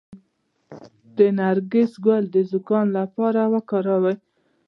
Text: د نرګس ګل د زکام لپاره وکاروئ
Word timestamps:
د 1.17 1.17
نرګس 1.37 1.91
ګل 2.05 2.23
د 2.33 2.35
زکام 2.51 2.87
لپاره 2.97 3.41
وکاروئ 3.53 4.15